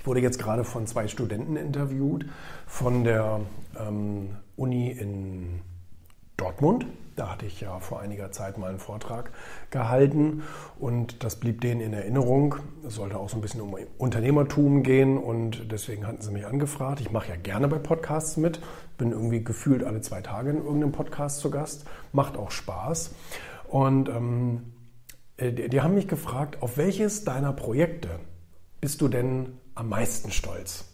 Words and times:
Ich 0.00 0.06
wurde 0.06 0.20
jetzt 0.20 0.38
gerade 0.38 0.64
von 0.64 0.86
zwei 0.86 1.08
Studenten 1.08 1.56
interviewt 1.56 2.24
von 2.66 3.04
der 3.04 3.40
ähm, 3.78 4.30
Uni 4.56 4.90
in 4.90 5.60
Dortmund. 6.38 6.86
Da 7.16 7.28
hatte 7.28 7.44
ich 7.44 7.60
ja 7.60 7.80
vor 7.80 8.00
einiger 8.00 8.32
Zeit 8.32 8.56
mal 8.56 8.70
einen 8.70 8.78
Vortrag 8.78 9.30
gehalten 9.68 10.42
und 10.78 11.22
das 11.22 11.36
blieb 11.36 11.60
denen 11.60 11.82
in 11.82 11.92
Erinnerung. 11.92 12.54
Es 12.86 12.94
sollte 12.94 13.18
auch 13.18 13.28
so 13.28 13.36
ein 13.36 13.42
bisschen 13.42 13.60
um 13.60 13.76
Unternehmertum 13.98 14.82
gehen 14.82 15.18
und 15.18 15.70
deswegen 15.70 16.06
hatten 16.06 16.22
sie 16.22 16.30
mich 16.30 16.46
angefragt. 16.46 17.02
Ich 17.02 17.10
mache 17.10 17.28
ja 17.28 17.36
gerne 17.36 17.68
bei 17.68 17.76
Podcasts 17.76 18.38
mit, 18.38 18.58
bin 18.96 19.12
irgendwie 19.12 19.44
gefühlt 19.44 19.84
alle 19.84 20.00
zwei 20.00 20.22
Tage 20.22 20.48
in 20.48 20.56
irgendeinem 20.64 20.92
Podcast 20.92 21.40
zu 21.40 21.50
Gast, 21.50 21.84
macht 22.12 22.38
auch 22.38 22.52
Spaß. 22.52 23.14
Und 23.68 24.08
ähm, 24.08 24.72
äh, 25.36 25.52
die, 25.52 25.68
die 25.68 25.82
haben 25.82 25.94
mich 25.94 26.08
gefragt, 26.08 26.62
auf 26.62 26.78
welches 26.78 27.24
deiner 27.24 27.52
Projekte 27.52 28.08
bist 28.80 29.02
du 29.02 29.08
denn 29.08 29.58
am 29.80 29.88
meisten 29.88 30.30
stolz? 30.30 30.84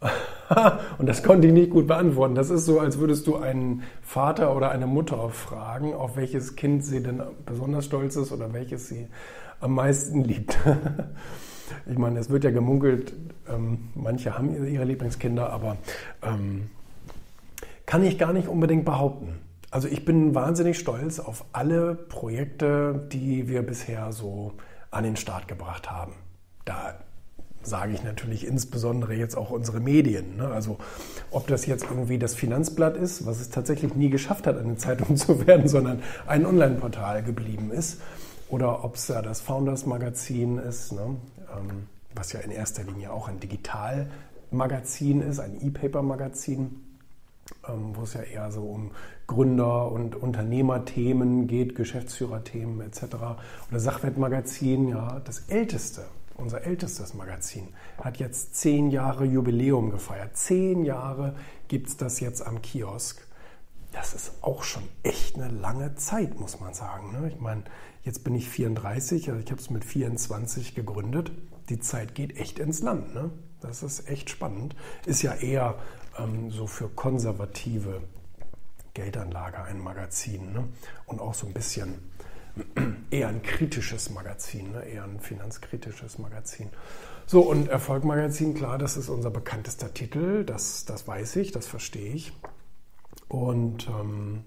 und 0.98 1.06
das 1.08 1.22
konnte 1.22 1.48
ich 1.48 1.52
nicht 1.52 1.70
gut 1.70 1.86
beantworten. 1.86 2.34
Das 2.34 2.50
ist 2.50 2.64
so, 2.64 2.80
als 2.80 2.98
würdest 2.98 3.26
du 3.26 3.36
einen 3.36 3.82
Vater 4.02 4.56
oder 4.56 4.70
eine 4.70 4.86
Mutter 4.86 5.28
fragen, 5.30 5.92
auf 5.92 6.16
welches 6.16 6.56
Kind 6.56 6.84
sie 6.84 7.02
denn 7.02 7.22
besonders 7.44 7.84
stolz 7.84 8.16
ist 8.16 8.32
oder 8.32 8.52
welches 8.52 8.88
sie 8.88 9.08
am 9.60 9.74
meisten 9.74 10.24
liebt. 10.24 10.56
ich 11.86 11.98
meine, 11.98 12.18
es 12.18 12.30
wird 12.30 12.44
ja 12.44 12.50
gemunkelt, 12.50 13.12
ähm, 13.48 13.90
manche 13.94 14.38
haben 14.38 14.54
ihre 14.66 14.84
Lieblingskinder, 14.84 15.50
aber 15.50 15.76
ähm, 16.22 16.70
kann 17.86 18.04
ich 18.04 18.18
gar 18.18 18.32
nicht 18.32 18.48
unbedingt 18.48 18.84
behaupten. 18.84 19.40
Also 19.70 19.88
ich 19.88 20.04
bin 20.04 20.34
wahnsinnig 20.34 20.78
stolz 20.78 21.18
auf 21.18 21.44
alle 21.52 21.94
Projekte, 21.94 23.06
die 23.12 23.48
wir 23.48 23.62
bisher 23.62 24.12
so 24.12 24.52
an 24.90 25.04
den 25.04 25.16
Start 25.16 25.48
gebracht 25.48 25.90
haben. 25.90 26.14
Da 26.64 26.94
sage 27.68 27.92
ich 27.92 28.02
natürlich 28.02 28.46
insbesondere 28.46 29.14
jetzt 29.14 29.36
auch 29.36 29.50
unsere 29.50 29.80
Medien. 29.80 30.36
Ne? 30.36 30.48
Also 30.48 30.78
ob 31.30 31.46
das 31.46 31.66
jetzt 31.66 31.84
irgendwie 31.84 32.18
das 32.18 32.34
Finanzblatt 32.34 32.96
ist, 32.96 33.26
was 33.26 33.40
es 33.40 33.50
tatsächlich 33.50 33.94
nie 33.94 34.10
geschafft 34.10 34.46
hat, 34.46 34.58
eine 34.58 34.76
Zeitung 34.76 35.16
zu 35.18 35.46
werden, 35.46 35.68
sondern 35.68 36.02
ein 36.26 36.46
Online-Portal 36.46 37.22
geblieben 37.22 37.70
ist, 37.70 38.00
oder 38.48 38.84
ob 38.84 38.94
es 38.94 39.08
ja 39.08 39.20
das 39.20 39.40
Founders 39.42 39.84
Magazin 39.84 40.58
ist, 40.58 40.92
ne? 40.92 41.16
ähm, 41.56 41.86
was 42.14 42.32
ja 42.32 42.40
in 42.40 42.50
erster 42.50 42.82
Linie 42.82 43.12
auch 43.12 43.28
ein 43.28 43.40
Digitalmagazin 43.40 45.20
ist, 45.20 45.38
ein 45.38 45.58
E-Paper-Magazin. 45.60 46.84
Ähm, 47.66 47.92
wo 47.94 48.02
es 48.02 48.12
ja 48.12 48.20
eher 48.20 48.52
so 48.52 48.60
um 48.60 48.90
Gründer- 49.26 49.90
und 49.90 50.14
Unternehmerthemen 50.14 51.46
geht, 51.46 51.74
Geschäftsführerthemen 51.74 52.82
etc. 52.82 53.04
Oder 53.70 53.80
Sachwertmagazin, 53.80 54.88
ja, 54.88 55.22
das 55.24 55.40
älteste 55.48 56.04
unser 56.38 56.64
ältestes 56.64 57.14
Magazin, 57.14 57.68
hat 58.02 58.18
jetzt 58.18 58.54
zehn 58.54 58.90
Jahre 58.90 59.24
Jubiläum 59.24 59.90
gefeiert. 59.90 60.36
Zehn 60.36 60.84
Jahre 60.84 61.34
gibt 61.66 61.88
es 61.88 61.96
das 61.96 62.20
jetzt 62.20 62.46
am 62.46 62.62
Kiosk. 62.62 63.26
Das 63.92 64.14
ist 64.14 64.32
auch 64.42 64.62
schon 64.62 64.84
echt 65.02 65.36
eine 65.36 65.48
lange 65.48 65.96
Zeit, 65.96 66.38
muss 66.38 66.60
man 66.60 66.74
sagen. 66.74 67.12
Ne? 67.12 67.28
Ich 67.28 67.40
meine, 67.40 67.64
jetzt 68.04 68.22
bin 68.22 68.34
ich 68.34 68.48
34, 68.48 69.28
also 69.28 69.42
ich 69.42 69.50
habe 69.50 69.60
es 69.60 69.70
mit 69.70 69.84
24 69.84 70.74
gegründet. 70.74 71.32
Die 71.68 71.80
Zeit 71.80 72.14
geht 72.14 72.38
echt 72.38 72.58
ins 72.58 72.80
Land. 72.80 73.14
Ne? 73.14 73.30
Das 73.60 73.82
ist 73.82 74.08
echt 74.08 74.30
spannend. 74.30 74.76
Ist 75.06 75.22
ja 75.22 75.34
eher 75.34 75.76
ähm, 76.18 76.50
so 76.50 76.66
für 76.66 76.88
konservative 76.88 78.02
Geldanlager 78.94 79.64
ein 79.64 79.80
Magazin 79.80 80.52
ne? 80.52 80.68
und 81.06 81.20
auch 81.20 81.34
so 81.34 81.46
ein 81.46 81.52
bisschen 81.52 81.94
eher 83.10 83.28
ein 83.28 83.42
kritisches 83.42 84.10
Magazin, 84.10 84.72
ne? 84.72 84.84
eher 84.84 85.04
ein 85.04 85.20
finanzkritisches 85.20 86.18
Magazin. 86.18 86.68
So, 87.26 87.42
und 87.42 87.68
Erfolgmagazin, 87.68 88.54
klar, 88.54 88.78
das 88.78 88.96
ist 88.96 89.08
unser 89.08 89.30
bekanntester 89.30 89.92
Titel, 89.92 90.44
das, 90.44 90.84
das 90.84 91.06
weiß 91.06 91.36
ich, 91.36 91.52
das 91.52 91.66
verstehe 91.66 92.14
ich. 92.14 92.32
Und 93.28 93.88
ähm, 93.88 94.44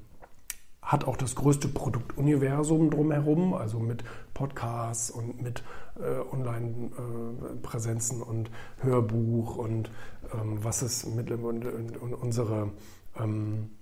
hat 0.82 1.06
auch 1.06 1.16
das 1.16 1.36
größte 1.36 1.68
Produktuniversum 1.68 2.90
drumherum, 2.90 3.54
also 3.54 3.80
mit 3.80 4.04
Podcasts 4.34 5.12
und 5.12 5.42
mit 5.42 5.64
äh, 6.00 6.20
Online-Präsenzen 6.34 8.22
äh, 8.22 8.24
und 8.24 8.50
Hörbuch 8.82 9.58
und 9.58 9.92
ähm, 10.34 10.64
was 10.64 10.82
es 10.82 11.06
mit 11.06 11.30
und, 11.30 11.66
und, 11.66 11.98
und 11.98 12.14
unsere 12.16 12.72
ähm, 13.20 13.70
äh, 13.70 13.81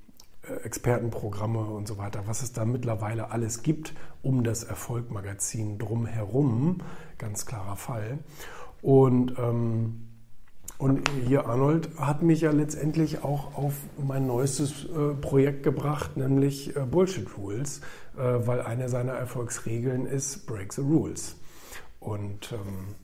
Expertenprogramme 0.64 1.60
und 1.60 1.88
so 1.88 1.98
weiter, 1.98 2.24
was 2.26 2.42
es 2.42 2.54
da 2.54 2.66
mittlerweile 2.66 3.32
alles 3.32 3.64
gibt 3.64 3.94
um 4.22 4.44
das 4.44 4.64
Erfolgmagazin 4.64 5.78
drumherum, 5.78 6.82
ganz 7.18 7.46
klarer 7.46 7.76
Fall. 7.76 8.20
Und, 8.82 9.38
ähm, 9.38 10.08
und 10.78 11.10
hier 11.26 11.46
Arnold 11.48 11.90
hat 11.98 12.22
mich 12.22 12.42
ja 12.42 12.52
letztendlich 12.52 13.24
auch 13.24 13.58
auf 13.58 13.74
mein 13.98 14.28
neuestes 14.28 14.86
äh, 14.86 15.14
Projekt 15.16 15.64
gebracht, 15.64 16.18
nämlich 16.18 16.76
äh, 16.76 16.82
Bullshit 16.82 17.28
Rules, 17.38 17.82
äh, 18.18 18.22
weil 18.22 18.62
eine 18.62 18.90
seiner 18.90 19.14
Erfolgsregeln 19.14 20.06
ist 20.06 20.46
Break 20.46 20.74
the 20.74 20.82
Rules. 20.82 21.36
Und 22.00 22.54
ähm, 22.54 22.96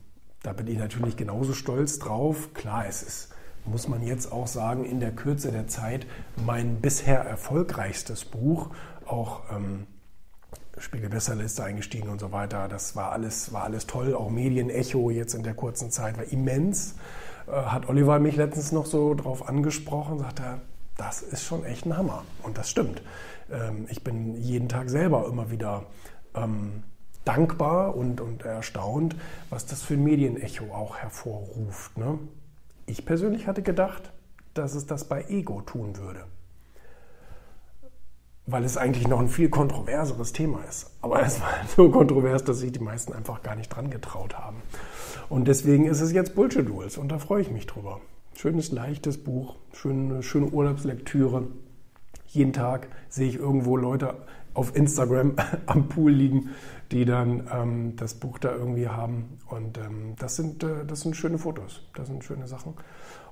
da 0.42 0.52
bin 0.52 0.66
ich 0.68 0.78
natürlich 0.78 1.16
genauso 1.16 1.52
stolz 1.52 1.98
drauf. 1.98 2.54
Klar, 2.54 2.86
es 2.88 3.02
ist 3.02 3.34
muss 3.66 3.88
man 3.88 4.02
jetzt 4.02 4.32
auch 4.32 4.46
sagen, 4.46 4.84
in 4.84 5.00
der 5.00 5.12
Kürze 5.12 5.52
der 5.52 5.68
Zeit 5.68 6.06
mein 6.44 6.80
bisher 6.80 7.20
erfolgreichstes 7.20 8.24
Buch, 8.24 8.70
auch 9.06 9.42
ähm, 9.50 9.86
Spiegel-Bestsellerliste 10.78 11.64
eingestiegen 11.64 12.08
und 12.08 12.20
so 12.20 12.32
weiter. 12.32 12.68
Das 12.68 12.96
war 12.96 13.12
alles, 13.12 13.52
war 13.52 13.64
alles 13.64 13.86
toll. 13.86 14.14
Auch 14.14 14.30
Medienecho 14.30 15.10
jetzt 15.10 15.34
in 15.34 15.42
der 15.42 15.54
kurzen 15.54 15.90
Zeit 15.90 16.18
war 16.18 16.24
immens. 16.24 16.96
Äh, 17.46 17.52
hat 17.52 17.88
Oliver 17.88 18.18
mich 18.18 18.36
letztens 18.36 18.72
noch 18.72 18.86
so 18.86 19.14
drauf 19.14 19.48
angesprochen, 19.48 20.18
sagte, 20.18 20.60
das 20.96 21.22
ist 21.22 21.44
schon 21.44 21.64
echt 21.64 21.86
ein 21.86 21.96
Hammer. 21.96 22.24
Und 22.42 22.58
das 22.58 22.70
stimmt. 22.70 23.02
Ähm, 23.50 23.86
ich 23.88 24.04
bin 24.04 24.34
jeden 24.36 24.68
Tag 24.68 24.90
selber 24.90 25.26
immer 25.28 25.50
wieder 25.50 25.84
ähm, 26.34 26.82
dankbar 27.24 27.96
und, 27.96 28.20
und 28.20 28.44
erstaunt, 28.44 29.16
was 29.50 29.66
das 29.66 29.82
für 29.82 29.94
ein 29.94 30.04
Medienecho 30.04 30.72
auch 30.72 30.96
hervorruft. 30.96 31.96
Ne? 31.98 32.18
Ich 32.86 33.04
persönlich 33.04 33.48
hatte 33.48 33.62
gedacht, 33.62 34.12
dass 34.54 34.74
es 34.74 34.86
das 34.86 35.08
bei 35.08 35.24
Ego 35.28 35.60
tun 35.60 35.96
würde. 35.96 36.24
Weil 38.46 38.62
es 38.62 38.76
eigentlich 38.76 39.08
noch 39.08 39.18
ein 39.18 39.28
viel 39.28 39.48
kontroverseres 39.48 40.32
Thema 40.32 40.62
ist. 40.68 40.92
Aber 41.02 41.20
es 41.20 41.40
war 41.40 41.50
so 41.76 41.90
kontrovers, 41.90 42.44
dass 42.44 42.60
sich 42.60 42.70
die 42.70 42.78
meisten 42.78 43.12
einfach 43.12 43.42
gar 43.42 43.56
nicht 43.56 43.70
dran 43.70 43.90
getraut 43.90 44.38
haben. 44.38 44.62
Und 45.28 45.48
deswegen 45.48 45.86
ist 45.86 46.00
es 46.00 46.12
jetzt 46.12 46.36
Bullshit 46.36 46.68
Rules 46.70 46.96
und 46.96 47.08
da 47.08 47.18
freue 47.18 47.42
ich 47.42 47.50
mich 47.50 47.66
drüber. 47.66 48.00
Schönes, 48.34 48.70
leichtes 48.70 49.22
Buch, 49.22 49.56
schöne, 49.72 50.22
schöne 50.22 50.46
Urlaubslektüre. 50.46 51.48
Jeden 52.28 52.52
Tag 52.52 52.88
sehe 53.08 53.28
ich 53.28 53.36
irgendwo 53.36 53.76
Leute 53.76 54.14
auf 54.56 54.74
Instagram 54.74 55.36
am 55.66 55.88
Pool 55.88 56.12
liegen, 56.12 56.50
die 56.90 57.04
dann 57.04 57.48
ähm, 57.52 57.96
das 57.96 58.14
Buch 58.14 58.38
da 58.38 58.52
irgendwie 58.52 58.88
haben. 58.88 59.38
Und 59.48 59.78
ähm, 59.78 60.14
das, 60.18 60.36
sind, 60.36 60.62
äh, 60.62 60.84
das 60.86 61.00
sind 61.00 61.16
schöne 61.16 61.38
Fotos, 61.38 61.82
das 61.94 62.08
sind 62.08 62.24
schöne 62.24 62.46
Sachen 62.46 62.74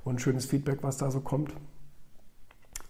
und 0.04 0.20
schönes 0.20 0.46
Feedback, 0.46 0.78
was 0.82 0.98
da 0.98 1.10
so 1.10 1.20
kommt. 1.20 1.54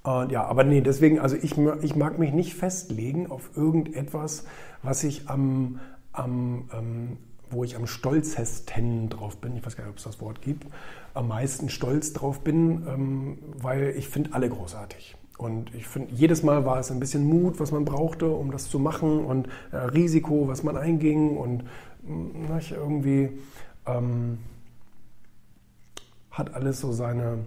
Und 0.02 0.32
ja, 0.32 0.44
aber 0.44 0.64
nee, 0.64 0.82
deswegen, 0.82 1.18
also 1.18 1.36
ich, 1.36 1.56
ich 1.56 1.96
mag 1.96 2.18
mich 2.18 2.32
nicht 2.32 2.54
festlegen 2.54 3.30
auf 3.30 3.56
irgendetwas, 3.56 4.44
was 4.82 5.02
ich 5.02 5.30
am, 5.30 5.80
am 6.12 6.68
ähm, 6.72 7.16
wo 7.50 7.64
ich 7.64 7.76
am 7.76 7.86
stolzesten 7.86 9.08
drauf 9.08 9.38
bin, 9.38 9.56
ich 9.56 9.64
weiß 9.64 9.76
gar 9.76 9.84
nicht, 9.84 9.92
ob 9.92 9.98
es 9.98 10.04
das 10.04 10.20
Wort 10.20 10.42
gibt, 10.42 10.66
am 11.14 11.28
meisten 11.28 11.68
stolz 11.68 12.12
drauf 12.12 12.40
bin, 12.40 12.86
ähm, 12.86 13.38
weil 13.56 13.94
ich 13.96 14.08
finde 14.08 14.34
alle 14.34 14.48
großartig. 14.48 15.16
Und 15.36 15.74
ich 15.74 15.86
finde, 15.86 16.12
jedes 16.12 16.42
Mal 16.42 16.64
war 16.64 16.78
es 16.78 16.90
ein 16.90 17.00
bisschen 17.00 17.24
Mut, 17.24 17.58
was 17.58 17.72
man 17.72 17.84
brauchte, 17.84 18.28
um 18.30 18.52
das 18.52 18.68
zu 18.68 18.78
machen 18.78 19.24
und 19.24 19.48
äh, 19.72 19.76
Risiko, 19.76 20.46
was 20.46 20.62
man 20.62 20.76
einging 20.76 21.36
und 21.36 21.64
na, 22.02 22.56
mm, 22.56 22.60
irgendwie 22.70 23.30
ähm, 23.86 24.38
hat 26.30 26.54
alles 26.54 26.80
so 26.80 26.92
seine, 26.92 27.38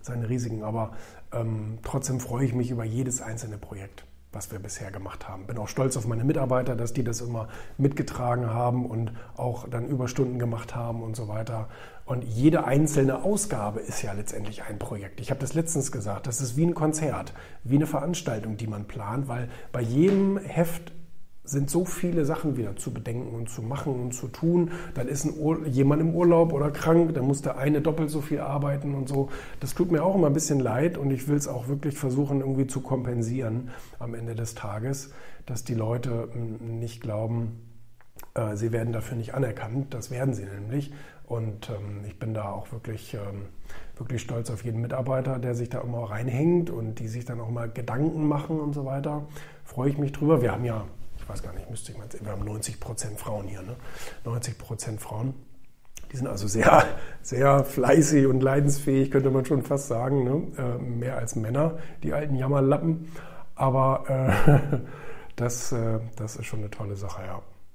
seine 0.00 0.28
Risiken. 0.28 0.62
Aber 0.62 0.92
ähm, 1.32 1.78
trotzdem 1.82 2.18
freue 2.18 2.46
ich 2.46 2.54
mich 2.54 2.70
über 2.70 2.84
jedes 2.84 3.20
einzelne 3.20 3.58
Projekt 3.58 4.05
was 4.32 4.50
wir 4.50 4.58
bisher 4.58 4.90
gemacht 4.90 5.28
haben. 5.28 5.46
Bin 5.46 5.58
auch 5.58 5.68
stolz 5.68 5.96
auf 5.96 6.06
meine 6.06 6.24
Mitarbeiter, 6.24 6.76
dass 6.76 6.92
die 6.92 7.04
das 7.04 7.20
immer 7.20 7.48
mitgetragen 7.78 8.46
haben 8.46 8.86
und 8.86 9.12
auch 9.36 9.68
dann 9.68 9.86
Überstunden 9.86 10.38
gemacht 10.38 10.74
haben 10.74 11.02
und 11.02 11.16
so 11.16 11.28
weiter. 11.28 11.68
Und 12.04 12.22
jede 12.22 12.64
einzelne 12.64 13.24
Ausgabe 13.24 13.80
ist 13.80 14.02
ja 14.02 14.12
letztendlich 14.12 14.62
ein 14.62 14.78
Projekt. 14.78 15.20
Ich 15.20 15.30
habe 15.30 15.40
das 15.40 15.54
letztens 15.54 15.90
gesagt, 15.90 16.26
das 16.26 16.40
ist 16.40 16.56
wie 16.56 16.66
ein 16.66 16.74
Konzert, 16.74 17.32
wie 17.64 17.76
eine 17.76 17.86
Veranstaltung, 17.86 18.56
die 18.56 18.66
man 18.66 18.84
plant, 18.86 19.28
weil 19.28 19.48
bei 19.72 19.80
jedem 19.80 20.38
Heft 20.38 20.92
sind 21.46 21.70
so 21.70 21.84
viele 21.84 22.24
Sachen 22.24 22.56
wieder 22.56 22.76
zu 22.76 22.92
bedenken 22.92 23.34
und 23.34 23.48
zu 23.48 23.62
machen 23.62 23.94
und 24.00 24.12
zu 24.12 24.28
tun. 24.28 24.72
Dann 24.94 25.08
ist 25.08 25.28
jemand 25.66 26.02
im 26.02 26.14
Urlaub 26.14 26.52
oder 26.52 26.70
krank, 26.70 27.14
dann 27.14 27.26
muss 27.26 27.42
der 27.42 27.56
eine 27.58 27.80
doppelt 27.80 28.10
so 28.10 28.20
viel 28.20 28.40
arbeiten 28.40 28.94
und 28.94 29.08
so. 29.08 29.30
Das 29.60 29.74
tut 29.74 29.90
mir 29.90 30.02
auch 30.02 30.14
immer 30.14 30.26
ein 30.26 30.34
bisschen 30.34 30.60
leid 30.60 30.98
und 30.98 31.10
ich 31.10 31.28
will 31.28 31.36
es 31.36 31.48
auch 31.48 31.68
wirklich 31.68 31.96
versuchen, 31.96 32.40
irgendwie 32.40 32.66
zu 32.66 32.80
kompensieren 32.80 33.70
am 33.98 34.14
Ende 34.14 34.34
des 34.34 34.54
Tages, 34.54 35.12
dass 35.46 35.64
die 35.64 35.74
Leute 35.74 36.28
hm, 36.32 36.78
nicht 36.78 37.00
glauben, 37.00 37.66
äh, 38.34 38.56
sie 38.56 38.72
werden 38.72 38.92
dafür 38.92 39.16
nicht 39.16 39.34
anerkannt. 39.34 39.94
Das 39.94 40.10
werden 40.10 40.34
sie 40.34 40.44
nämlich. 40.44 40.92
Und 41.26 41.70
ähm, 41.70 42.04
ich 42.06 42.18
bin 42.18 42.34
da 42.34 42.50
auch 42.50 42.70
wirklich, 42.70 43.14
ähm, 43.14 43.46
wirklich 43.96 44.22
stolz 44.22 44.50
auf 44.50 44.64
jeden 44.64 44.80
Mitarbeiter, 44.80 45.38
der 45.38 45.54
sich 45.54 45.68
da 45.68 45.80
immer 45.80 46.10
reinhängt 46.10 46.70
und 46.70 47.00
die 47.00 47.08
sich 47.08 47.24
dann 47.24 47.40
auch 47.40 47.50
mal 47.50 47.68
Gedanken 47.68 48.28
machen 48.28 48.60
und 48.60 48.74
so 48.74 48.84
weiter. 48.84 49.26
Freue 49.64 49.90
ich 49.90 49.98
mich 49.98 50.12
drüber. 50.12 50.40
Wir 50.40 50.52
haben 50.52 50.64
ja, 50.64 50.84
ich 51.26 51.30
weiß 51.30 51.42
gar 51.42 51.52
nicht, 51.54 51.68
müsste 51.68 51.90
ich 51.90 51.98
mal, 51.98 52.06
wir 52.20 52.30
haben 52.30 52.44
90 52.44 52.78
Prozent 52.78 53.18
Frauen 53.18 53.48
hier, 53.48 53.60
ne? 53.60 53.74
90 54.24 54.58
Prozent 54.58 55.00
Frauen. 55.00 55.34
Die 56.12 56.16
sind 56.16 56.28
also 56.28 56.46
sehr, 56.46 56.84
sehr 57.22 57.64
fleißig 57.64 58.26
und 58.26 58.40
leidensfähig, 58.40 59.10
könnte 59.10 59.30
man 59.30 59.44
schon 59.44 59.64
fast 59.64 59.88
sagen. 59.88 60.22
Ne? 60.22 60.46
Äh, 60.56 60.78
mehr 60.78 61.16
als 61.18 61.34
Männer, 61.34 61.78
die 62.04 62.12
alten 62.12 62.36
Jammerlappen. 62.36 63.10
Aber 63.56 64.04
äh, 64.46 64.78
das, 65.36 65.72
äh, 65.72 65.98
das 66.14 66.36
ist 66.36 66.46
schon 66.46 66.60
eine 66.60 66.70
tolle 66.70 66.94
Sache, 66.94 67.22
ja. 67.26 67.42